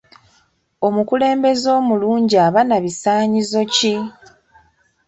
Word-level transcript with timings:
Omukulembeze 0.87 1.69
omulungi 1.79 2.35
aba 2.45 2.61
na 2.65 2.77
bisaanyizo 2.83 3.61
ki? 3.75 3.95